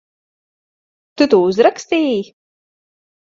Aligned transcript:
Tu 1.21 1.27
to 1.33 1.39
uzrakstīji? 1.49 2.25